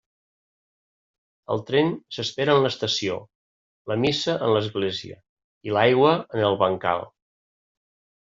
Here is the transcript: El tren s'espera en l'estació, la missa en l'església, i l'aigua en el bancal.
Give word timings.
El 1.55 1.59
tren 1.67 1.91
s'espera 2.17 2.55
en 2.59 2.65
l'estació, 2.67 3.17
la 3.93 3.97
missa 4.07 4.35
en 4.47 4.55
l'església, 4.55 5.19
i 5.69 5.75
l'aigua 5.77 6.15
en 6.39 6.47
el 6.49 6.61
bancal. 6.65 7.05